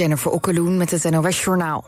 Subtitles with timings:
[0.00, 1.84] Jennifer Okkeloen met het NOS Journaal.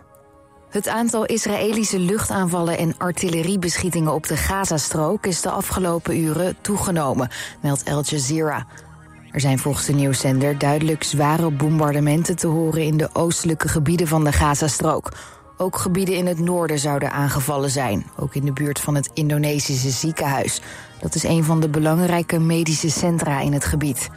[0.70, 7.30] Het aantal Israëlische luchtaanvallen en artilleriebeschietingen op de Gazastrook is de afgelopen uren toegenomen,
[7.62, 8.67] meldt Al Jazeera.
[9.30, 14.24] Er zijn volgens de nieuwszender duidelijk zware bombardementen te horen in de oostelijke gebieden van
[14.24, 15.12] de Gazastrook.
[15.56, 19.90] Ook gebieden in het noorden zouden aangevallen zijn, ook in de buurt van het Indonesische
[19.90, 20.60] ziekenhuis.
[21.00, 24.10] Dat is een van de belangrijke medische centra in het gebied.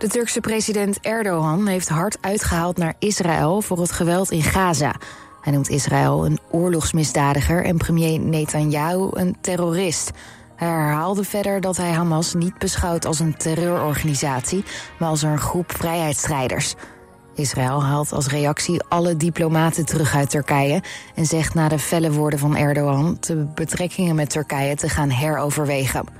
[0.00, 4.94] De Turkse president Erdogan heeft hard uitgehaald naar Israël voor het geweld in Gaza.
[5.40, 10.10] Hij noemt Israël een oorlogsmisdadiger en premier Netanyahu een terrorist.
[10.56, 14.64] Hij herhaalde verder dat hij Hamas niet beschouwt als een terreurorganisatie,
[14.98, 16.74] maar als een groep vrijheidsstrijders.
[17.34, 20.82] Israël haalt als reactie alle diplomaten terug uit Turkije
[21.14, 26.19] en zegt na de felle woorden van Erdogan de betrekkingen met Turkije te gaan heroverwegen.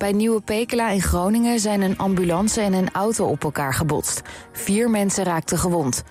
[0.00, 4.22] Bij Nieuwe Pekela in Groningen zijn een ambulance en een auto op elkaar gebotst.
[4.52, 6.02] Vier mensen raakten gewond.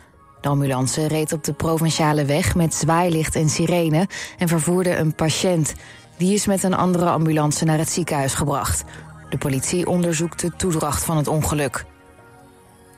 [0.42, 5.74] De ambulance reed op de provinciale weg met zwaailicht en sirene en vervoerde een patiënt.
[6.18, 8.84] Die is met een andere ambulance naar het ziekenhuis gebracht.
[9.30, 11.86] De politie onderzoekt de toedracht van het ongeluk.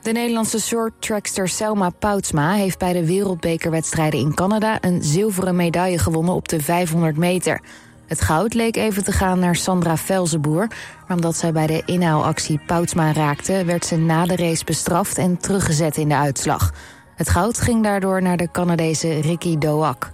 [0.02, 6.34] De Nederlandse shorttrackster Selma Poutsma heeft bij de wereldbekerwedstrijden in Canada een zilveren medaille gewonnen
[6.34, 7.60] op de 500 meter.
[8.12, 10.66] Het goud leek even te gaan naar Sandra Velzenboer,
[11.06, 15.36] maar omdat zij bij de inhaalactie Poutsma raakte, werd ze na de race bestraft en
[15.36, 16.72] teruggezet in de uitslag.
[17.14, 20.10] Het goud ging daardoor naar de Canadese Ricky Doak.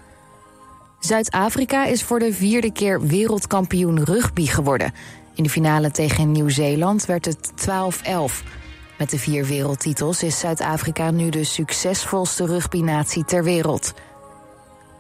[1.01, 4.93] Zuid-Afrika is voor de vierde keer wereldkampioen rugby geworden.
[5.35, 8.59] In de finale tegen Nieuw-Zeeland werd het 12-11.
[8.99, 13.95] Met de vier wereldtitels is Zuid-Afrika nu de succesvolste rugbynatie ter wereld.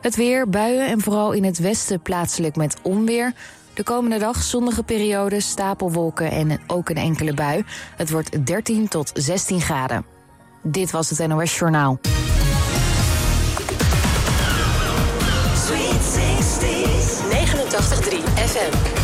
[0.00, 3.32] Het weer, buien en vooral in het westen plaatselijk met onweer.
[3.74, 7.64] De komende dag zonnige periode, stapelwolken en ook een enkele bui.
[7.96, 10.04] Het wordt 13 tot 16 graden.
[10.62, 11.98] Dit was het NOS Journaal.
[15.66, 17.18] Sweet 60s.
[17.30, 18.97] 89.3 FM.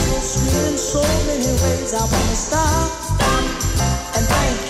[0.00, 1.92] So sweet in so many ways.
[1.92, 2.90] I wanna stop
[4.16, 4.69] and thank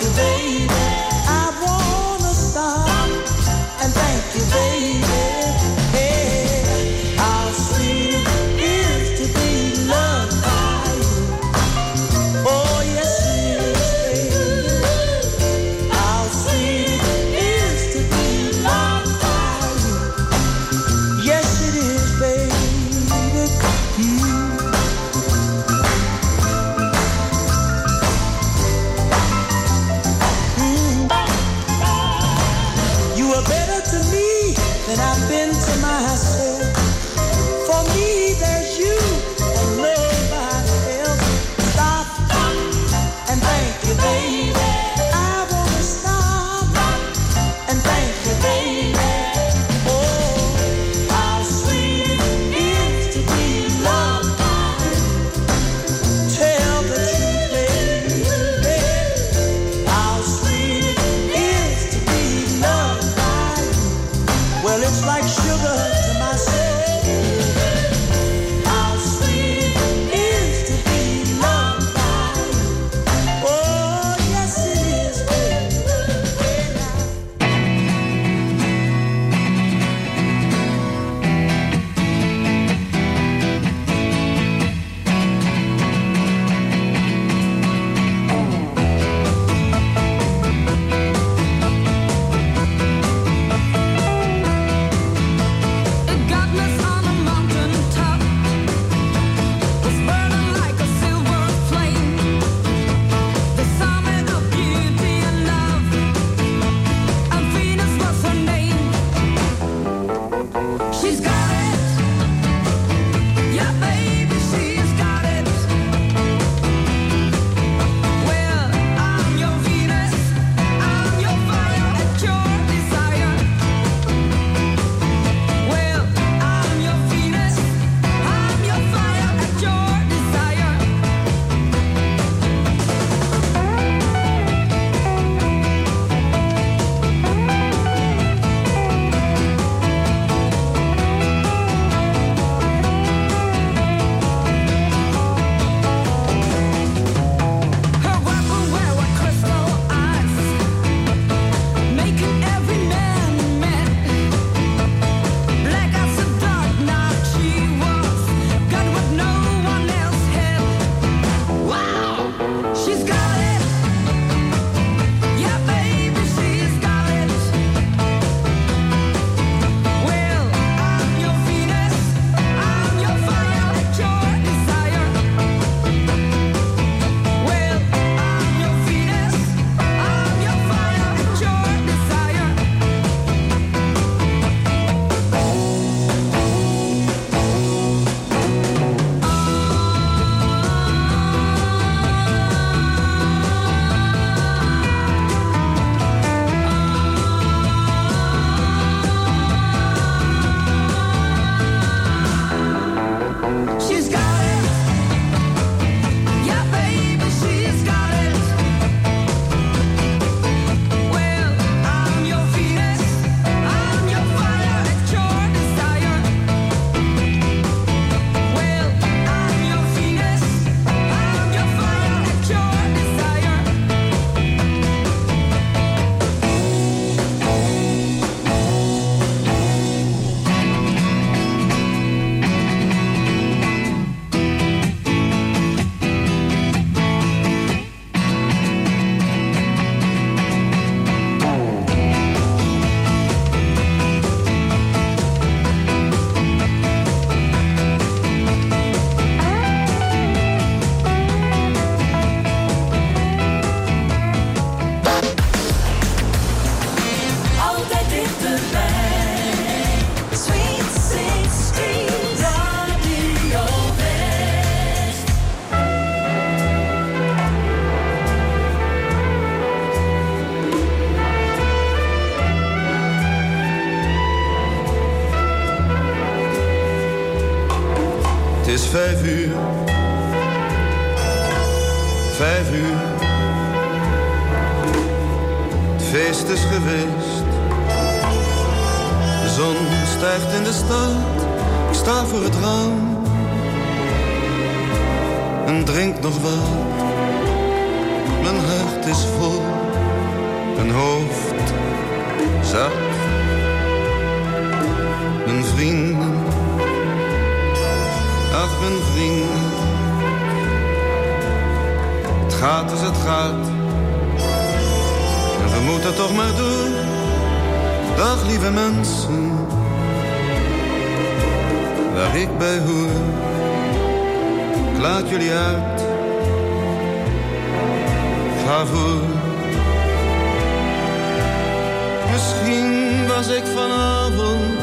[332.31, 334.79] Misschien was ik vanavond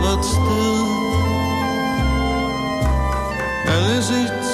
[0.00, 0.86] wat stil
[3.66, 4.50] er is iets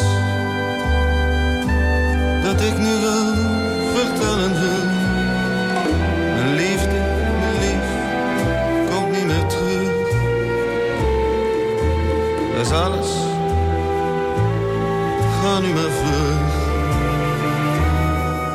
[2.42, 3.34] dat ik nu wel
[3.94, 4.84] vertellen wil.
[6.34, 7.00] Mijn liefde,
[7.40, 7.88] mijn lief,
[8.90, 9.90] komt niet meer terug.
[12.56, 13.10] Dat is alles,
[15.40, 16.50] ga nu maar vlug.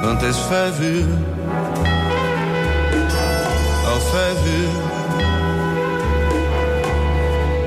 [0.01, 1.07] Want het is vijf uur,
[4.11, 4.81] vijf uur.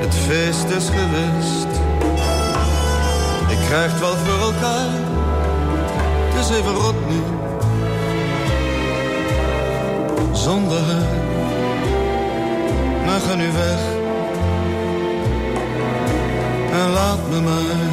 [0.00, 1.80] Het feest is geweest
[3.70, 4.88] krijgt wel voor elkaar.
[6.28, 7.22] Het is even rot nu.
[10.32, 11.18] Zonder haar.
[13.06, 13.80] Maar ga nu weg.
[16.72, 17.89] En laat me maar.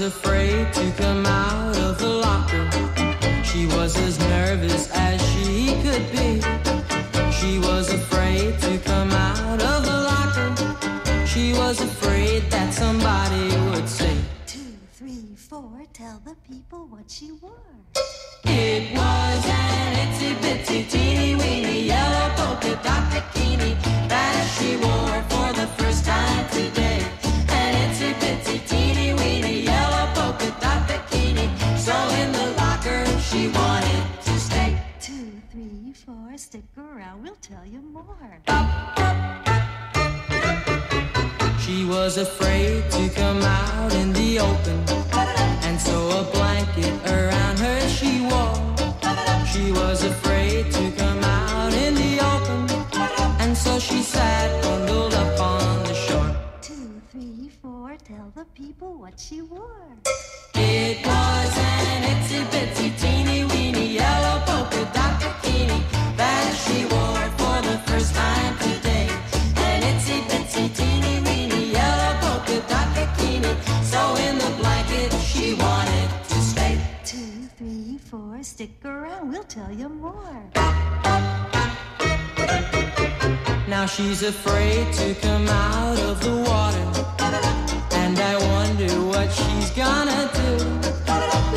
[0.00, 2.17] Afraid to come out of the
[46.80, 47.07] blanket
[79.58, 80.40] tell you more.
[83.66, 86.86] Now she's afraid to come out of the water.
[88.02, 90.50] And I wonder what she's gonna do.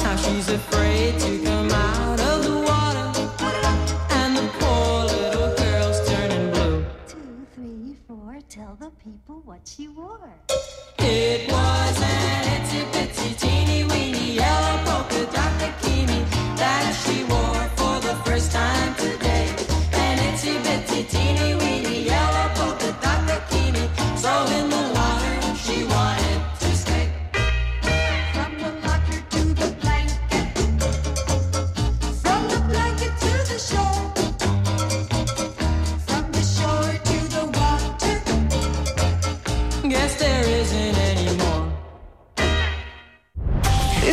[0.05, 3.07] Now she's afraid to come out of the water.
[4.19, 6.85] And the poor little girl's turning blue.
[7.07, 10.33] Two, three, four, tell the people what she wore.
[10.97, 15.30] It was an itsy bitsy teeny weeny yellow polka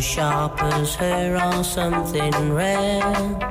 [0.00, 3.47] sharp as her or something rare.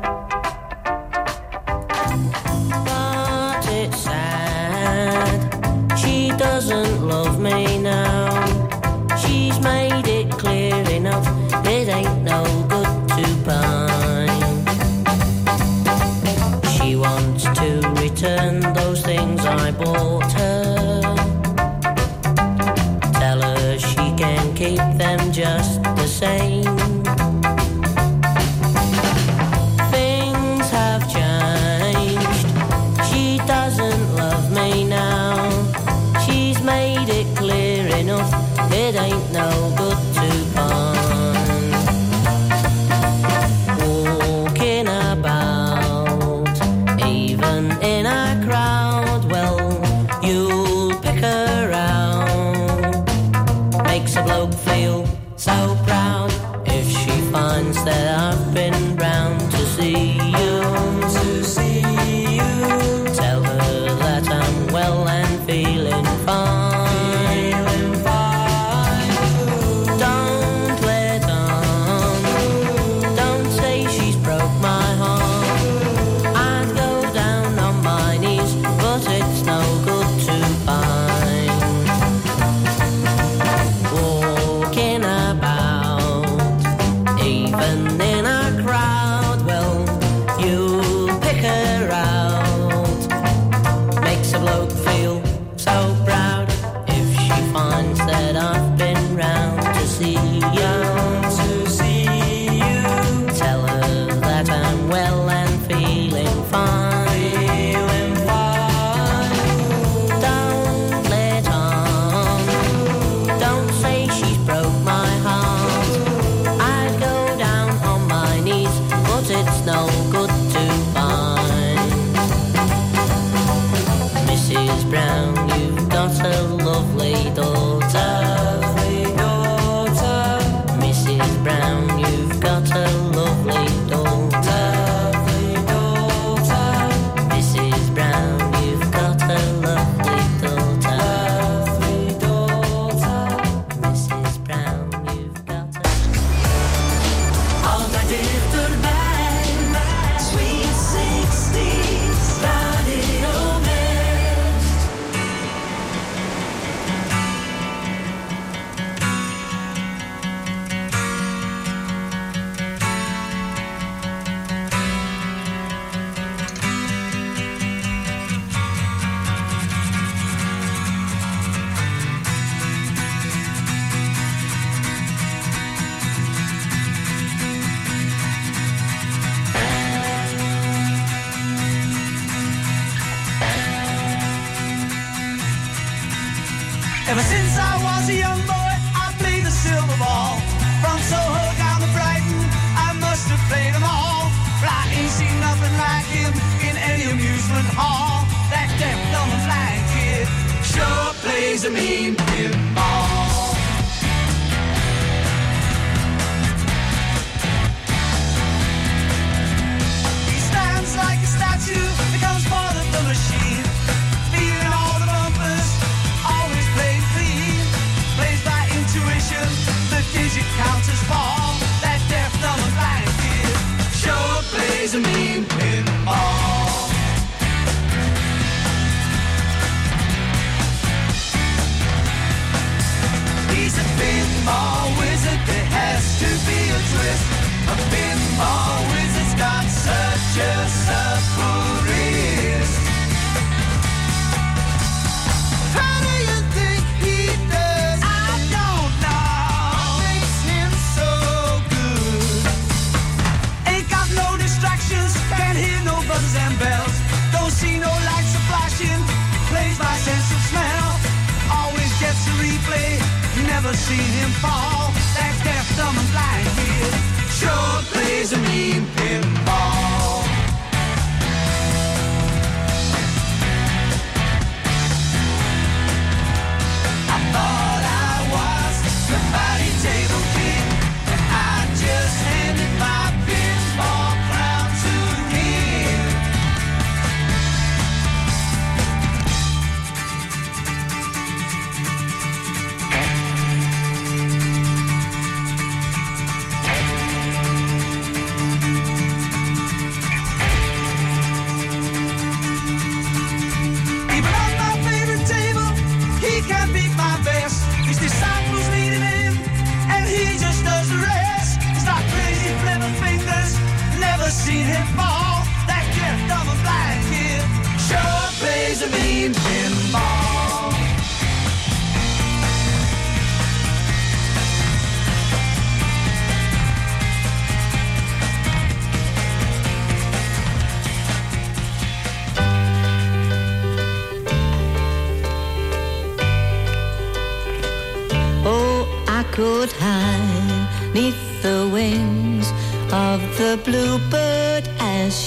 [187.09, 190.43] Ever since I was a young boy, I played the silver ball.
[190.83, 192.43] From Soho down to Brighton,
[192.75, 194.27] I must have played them all.
[194.59, 196.35] But I ain't seen nothing like him
[196.67, 198.27] in any amusement hall.
[198.51, 200.27] That deaf, dumb, and blind kid
[200.67, 202.17] sure plays a mean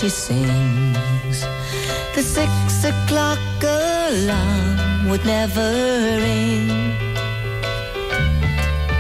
[0.00, 1.40] she sings.
[2.14, 5.72] The six o'clock alarm would never
[6.24, 6.68] ring,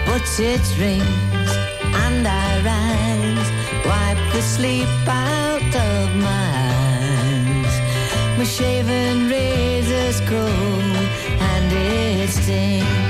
[0.04, 1.52] but it rings
[2.04, 3.50] and I rise,
[3.86, 6.52] wipe the sleep out of my
[6.84, 7.74] eyes.
[8.36, 10.96] My shaven razor's cold
[11.48, 13.09] and it stings.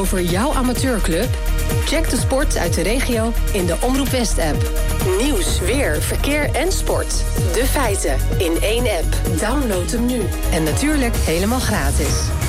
[0.00, 1.28] over jouw amateurclub?
[1.84, 4.70] Check de sport uit de regio in de Omroep West-app.
[5.18, 7.24] Nieuws, weer, verkeer en sport.
[7.52, 9.38] De feiten in één app.
[9.40, 10.20] Download hem nu.
[10.52, 12.39] En natuurlijk helemaal gratis.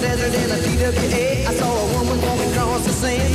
[0.00, 3.34] Desert in a TWA, I saw a woman walking across the sand.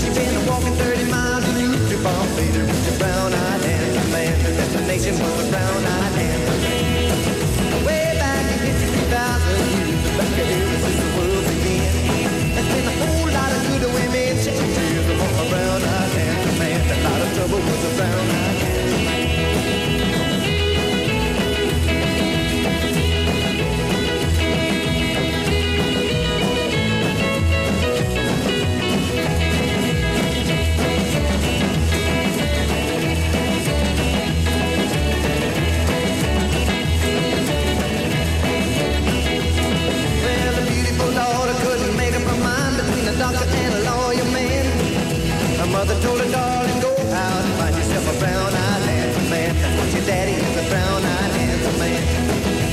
[0.00, 4.38] She been walking 30 miles to bomb later with the brown-eyed anthem man.
[4.44, 7.84] The destination was the brown-eyed man.
[7.86, 10.73] Way back in 53,000 years, back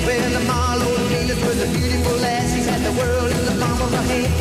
[0.05, 2.53] Well, the Marlowe Venus was a beautiful lass.
[2.53, 4.33] She had the world in the palm of her hand.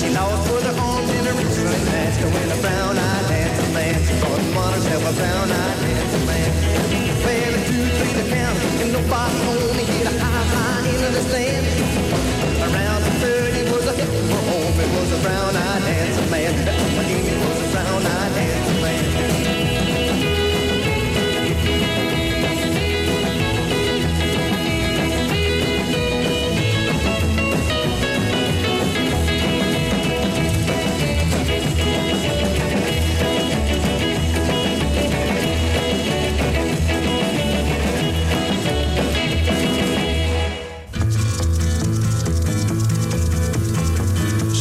[0.00, 3.94] She lost both her arms and her wrists running to a brown-eyed handsome man.
[4.02, 6.50] She thought won herself a brown-eyed handsome man.
[7.22, 11.22] Well, a two, three to count, and nobody only hit a high, high into the
[11.30, 11.66] stand.
[12.66, 14.74] Around the third, it was a hit for home.
[14.82, 16.52] It was a brown-eyed handsome man.
[16.58, 19.45] It was a brown-eyed handsome man.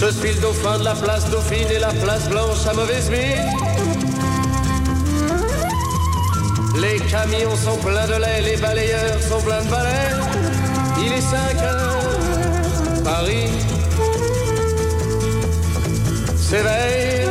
[0.06, 3.50] Depuis le dauphin de la place Dauphine et la place Blanche à mauvaise mine.
[6.80, 10.12] Les camions sont pleins de lait, les balayeurs sont pleins de balais.
[11.04, 13.50] Il est 5 heures, Paris
[16.38, 17.26] s'éveille.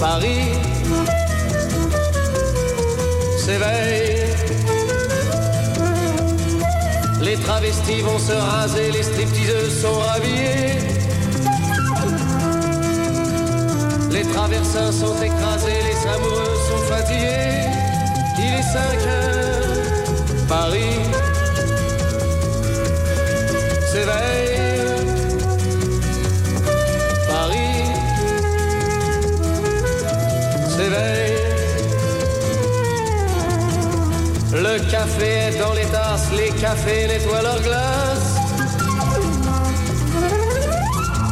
[0.00, 0.54] Paris
[3.36, 3.85] s'éveille.
[7.66, 10.78] Travestis vont se raser, les stripteaseuses sont rhabillées.
[14.10, 17.66] Les traversins sont écrasés, les amoureux sont fatigués.
[18.38, 21.00] Il est 5 heures, Paris
[23.90, 24.55] s'éveille.
[34.76, 38.36] Le café est dans les tasses, les cafés nettoient leurs glaces.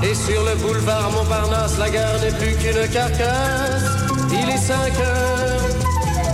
[0.03, 3.83] Et sur le boulevard Montparnasse, la gare n'est plus qu'une carcasse.
[4.31, 5.61] Il est 5 heures,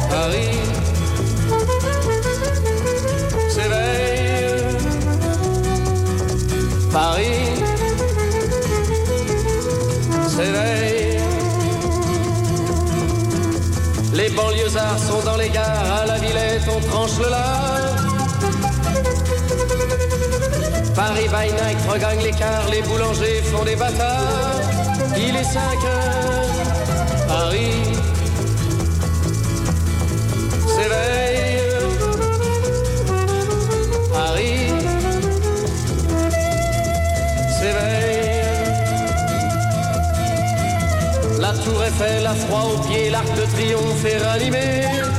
[0.08, 0.60] Paris
[3.48, 4.64] s'éveille.
[6.92, 7.64] Paris
[10.28, 11.20] s'éveille.
[14.12, 16.09] Les banlieusards sont dans les gares,
[16.76, 17.96] on tranche le lard.
[20.94, 24.61] Paris by night regagne l'écart, les boulangers font des bâtards.
[25.16, 26.50] Il est 5 heures,
[27.28, 27.92] Paris
[30.74, 31.61] s'éveille.
[34.12, 34.72] Paris
[37.59, 38.20] s'éveille.
[41.40, 45.09] La tour Eiffel a froid aux pieds, l'arc de triomphe est ranimé.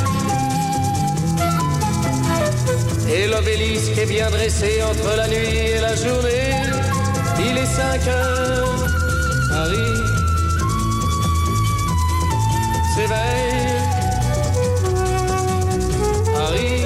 [3.13, 6.54] Et l'obélisque est bien dressé entre la nuit et la journée.
[7.39, 8.86] Il est 5 heures,
[9.50, 10.02] Paris
[12.95, 13.82] s'éveille.
[16.34, 16.84] Paris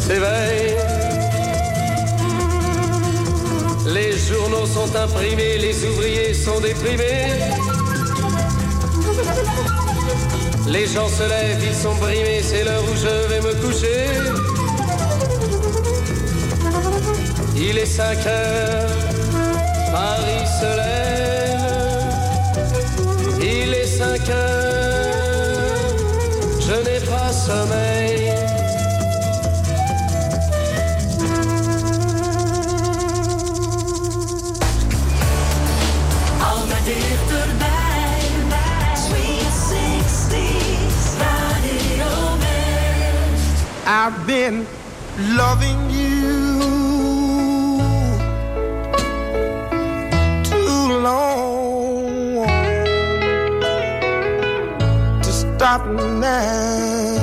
[0.00, 0.76] s'éveille.
[3.86, 7.38] Les journaux sont imprimés, les ouvriers sont déprimés.
[10.70, 14.04] Les gens se lèvent, ils sont brimés, c'est l'heure où je vais me coucher.
[17.56, 18.90] Il est 5 heures,
[19.90, 21.28] Paris se lève.
[23.40, 25.96] Il est 5 heures,
[26.60, 28.17] je n'ai pas sommeil.
[43.90, 44.66] I've been
[45.16, 46.50] loving you
[50.44, 52.44] too long
[55.22, 57.17] to stop now.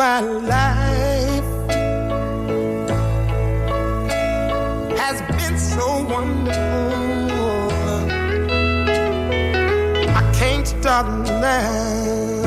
[0.00, 1.44] My life
[4.96, 7.70] has been so wonderful.
[10.20, 11.06] I can't stop
[11.44, 12.39] now.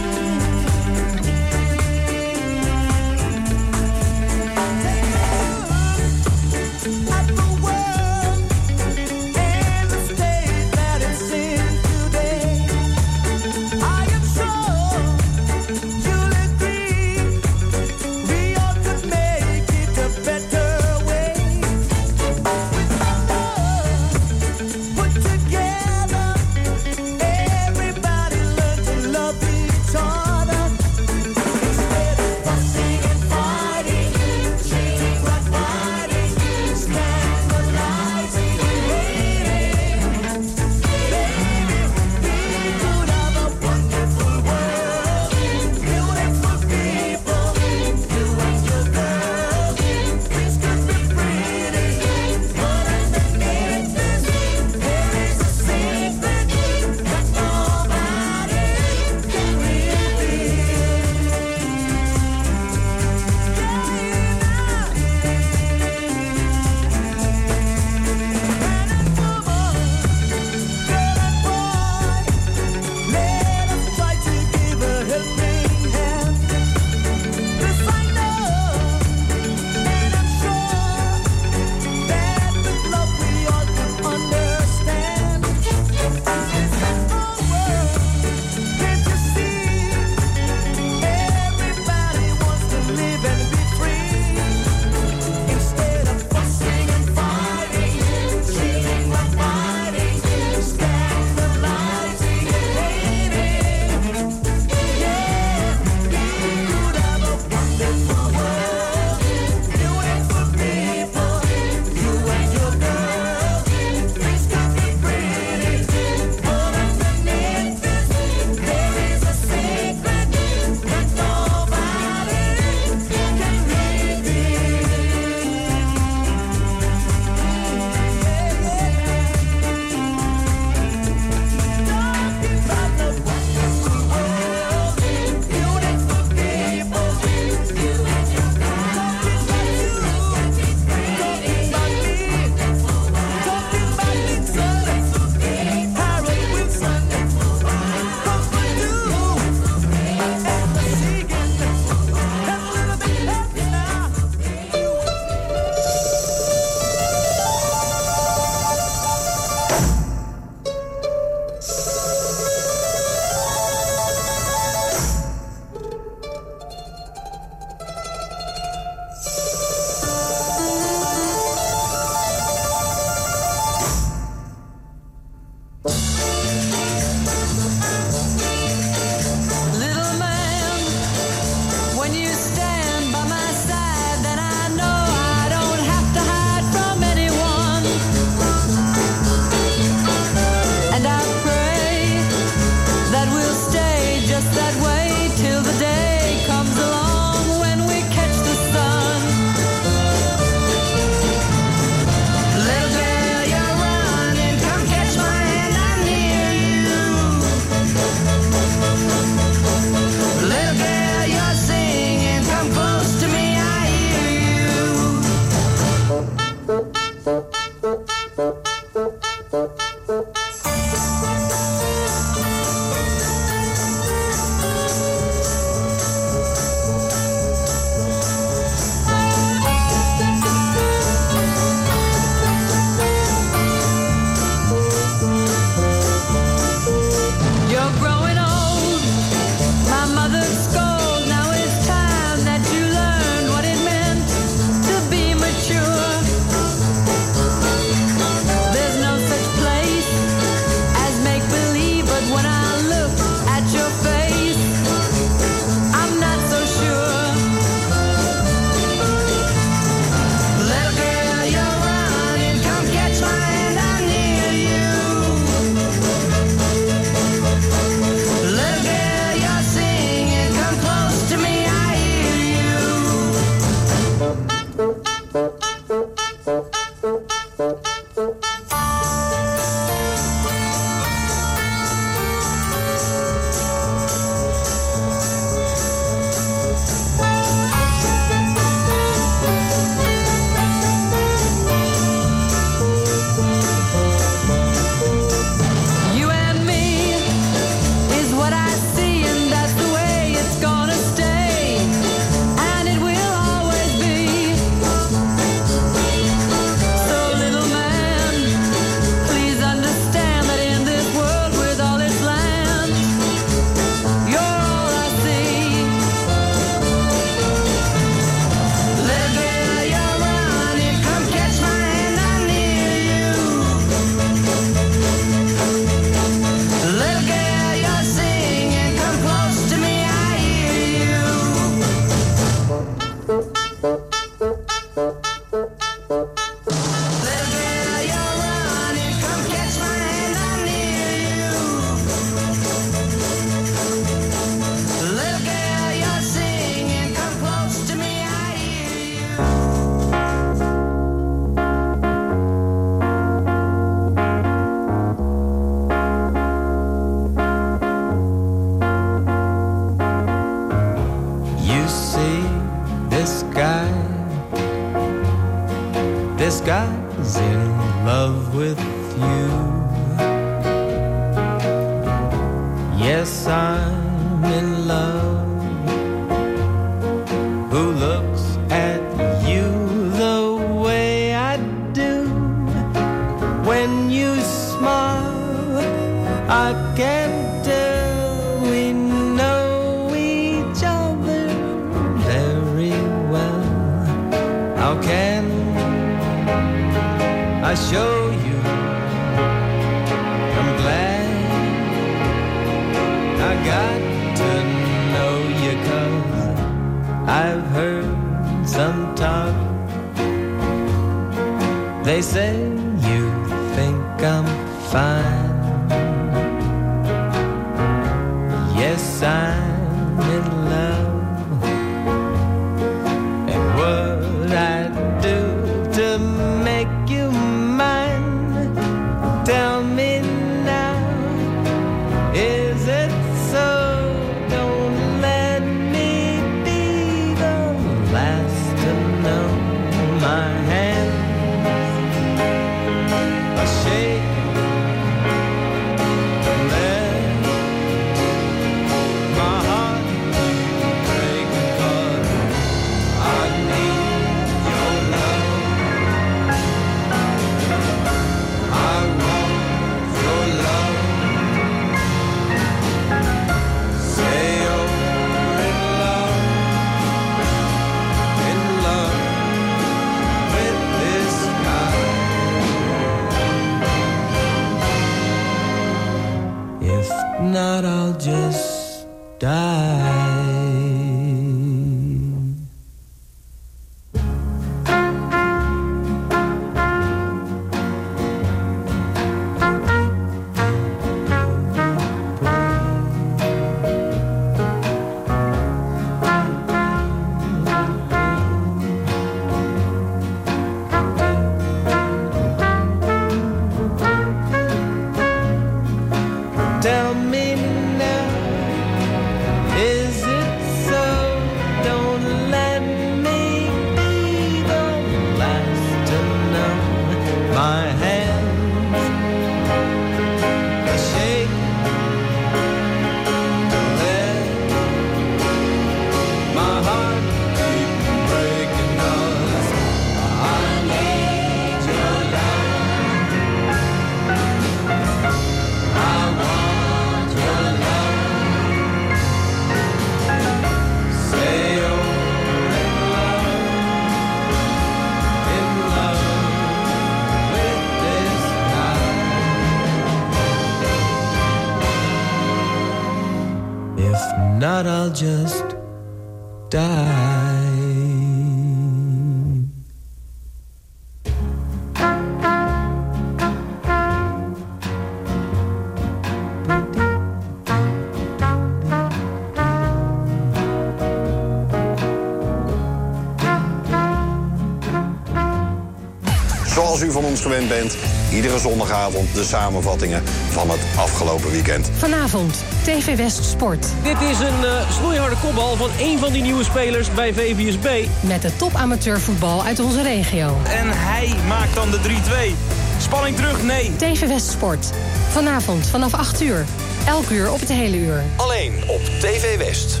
[577.68, 577.96] Bent,
[578.32, 581.90] iedere zondagavond de samenvattingen van het afgelopen weekend.
[581.98, 583.86] Vanavond, TV West Sport.
[584.02, 588.06] Dit is een eh snoeiharde kopbal van één van die nieuwe spelers bij VVSB.
[588.20, 590.56] Met de top amateurvoetbal uit onze regio.
[590.64, 592.54] En hij maakt dan de 3-2.
[593.00, 593.62] Spanning terug?
[593.62, 593.92] Nee.
[593.96, 594.90] TV West Sport.
[595.30, 596.64] Vanavond vanaf 8 uur.
[597.06, 598.22] Elk uur op het hele uur.
[598.36, 600.00] Alleen op TV West.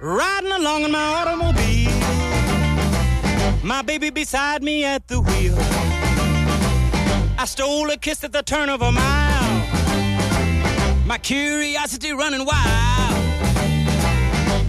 [0.00, 1.73] Riding along in my automobile.
[3.64, 5.56] My baby beside me at the wheel.
[7.38, 9.66] I stole a kiss at the turn of a mile.
[11.06, 13.14] My curiosity running wild.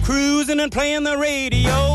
[0.02, 1.92] Cruising and playing the radio.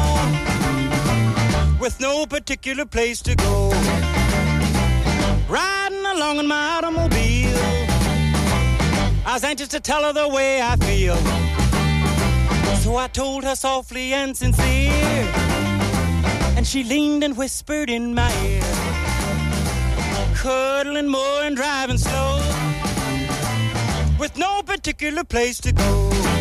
[1.80, 3.72] With no particular place to go.
[5.50, 7.58] Riding along in my automobile.
[9.26, 11.16] I was anxious to tell her the way I feel.
[12.84, 15.51] So I told her softly and sincere.
[16.62, 18.62] And she leaned and whispered in my ear.
[20.36, 22.38] Cuddling more and driving slow.
[24.20, 26.41] With no particular place to go.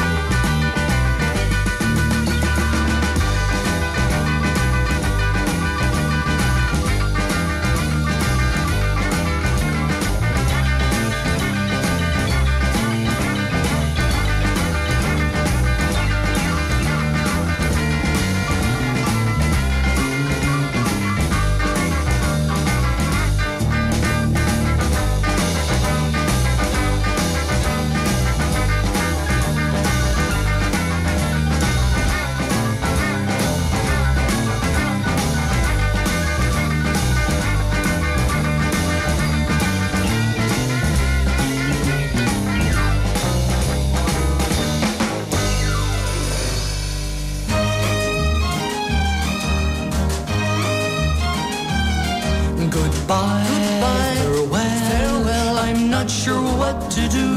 [56.71, 57.27] What to do.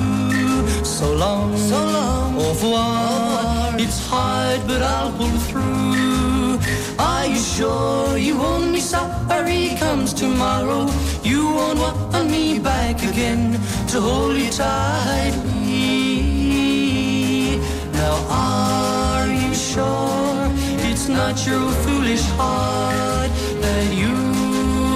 [0.85, 2.37] So long, so long.
[2.37, 3.75] Au revoir.
[3.79, 6.59] It's hard, but I'll pull through.
[6.99, 10.87] Are you sure you won't be sorry comes tomorrow?
[11.23, 13.59] You won't want me back again
[13.89, 15.61] to hold you tightly.
[17.93, 20.51] Now, are you sure
[20.89, 23.31] it's not your foolish heart
[23.65, 24.15] that you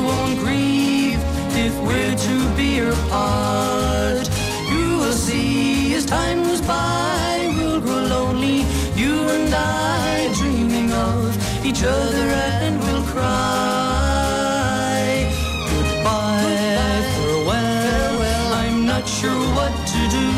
[0.09, 1.21] won't grieve
[1.65, 3.88] if we're to be apart?
[6.09, 8.65] Time goes by, we'll grow lonely.
[8.97, 11.37] You and I dreaming of
[11.67, 12.27] each other
[12.65, 13.29] and we'll cry.
[15.69, 18.53] Goodbye, farewell.
[18.63, 20.29] I'm not sure what to do.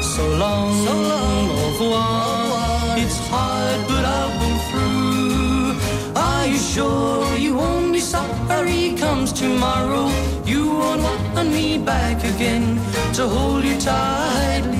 [0.00, 2.96] So long, so long, au revoir.
[2.96, 5.76] It's hard, but I'll pull through.
[6.16, 10.08] Are you sure you won't be sorry comes tomorrow?
[10.46, 12.80] You won't want me back again
[13.12, 14.77] to hold you tightly.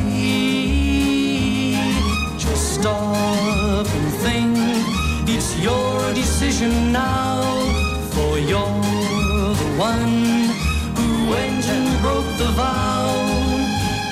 [5.61, 7.43] Your decision now,
[8.13, 8.83] for you're
[9.55, 10.49] the one
[10.97, 13.07] who went and broke the vow.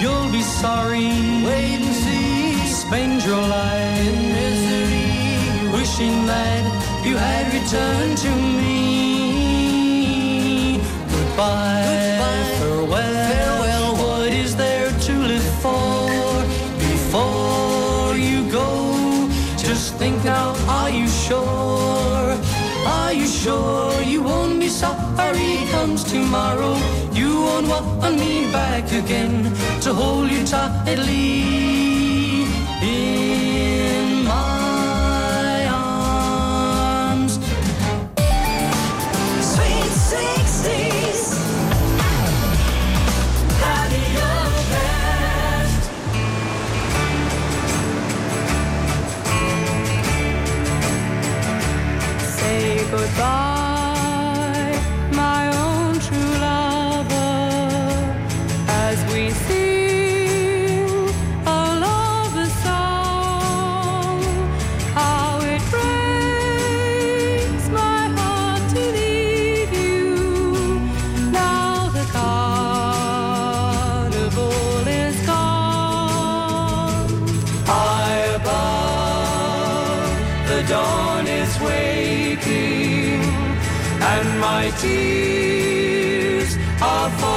[0.00, 1.08] You'll be sorry.
[1.46, 2.56] Wait and see.
[2.66, 6.62] Spend your life in misery, wishing that
[7.04, 8.30] you had returned to
[8.60, 8.76] me.
[11.10, 12.18] Goodbye,
[12.58, 12.88] farewell,
[13.30, 13.96] farewell.
[13.96, 16.10] What is there to live for
[16.78, 19.28] before you go?
[19.56, 20.54] Just think now.
[21.26, 22.38] Are you sure?
[22.86, 26.76] Are you sure you won't be sorry comes tomorrow?
[27.12, 31.42] You won't want me back again to hold you tightly
[32.80, 33.95] in
[52.90, 53.55] goodbye,
[84.56, 87.35] my tears are falling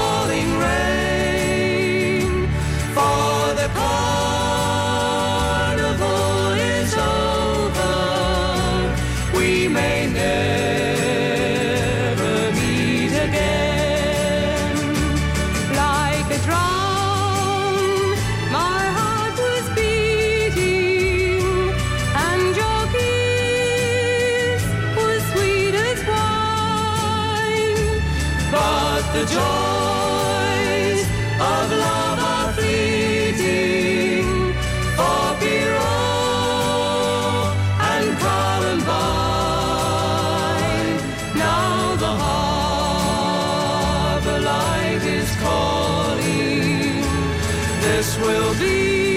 [48.30, 49.09] will be